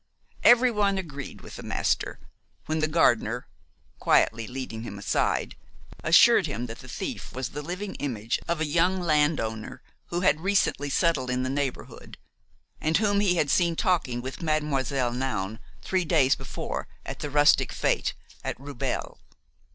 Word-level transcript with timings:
Every 0.41 0.71
one 0.71 0.97
agreed 0.97 1.41
with 1.41 1.57
the 1.57 1.61
master, 1.61 2.17
when 2.65 2.79
the 2.79 2.87
gardener, 2.87 3.45
quietly 3.99 4.47
leading 4.47 4.81
him 4.81 4.97
aside, 4.97 5.55
assured 6.03 6.47
him 6.47 6.65
that 6.65 6.79
the 6.79 6.87
thief 6.87 7.33
was 7.33 7.49
the 7.49 7.61
living 7.61 7.93
image 7.93 8.39
of 8.47 8.59
a 8.59 8.65
young 8.65 8.99
land 8.99 9.39
owner 9.39 9.83
who 10.07 10.21
had 10.21 10.41
recently 10.41 10.89
settled 10.89 11.29
in 11.29 11.43
the 11.43 11.51
neighborhood, 11.51 12.17
and 12.81 12.97
whom 12.97 13.19
he 13.19 13.35
had 13.35 13.51
seen 13.51 13.75
talking 13.75 14.23
with 14.23 14.41
Mademoiselle 14.41 15.13
Noun 15.13 15.59
three 15.83 16.03
days 16.03 16.33
before 16.35 16.87
at 17.05 17.19
the 17.19 17.29
rustic 17.29 17.71
fête 17.71 18.13
at 18.43 18.59
Rubelles. 18.59 19.19